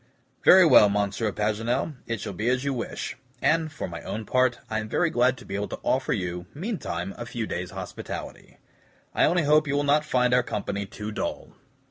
[0.43, 4.57] "Very well, Monsieur Paganel, it shall be as you wish; and, for my own part,
[4.67, 8.57] I am very glad to be able to offer you, meantime, a few days' hospitality.
[9.13, 11.49] I only hope you will not find our company too dull."